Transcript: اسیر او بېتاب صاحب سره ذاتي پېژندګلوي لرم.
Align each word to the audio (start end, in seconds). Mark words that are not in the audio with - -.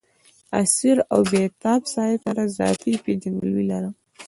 اسیر 0.61 0.97
او 1.13 1.19
بېتاب 1.31 1.81
صاحب 1.93 2.19
سره 2.25 2.43
ذاتي 2.57 2.93
پېژندګلوي 3.03 3.63
لرم. 3.71 3.93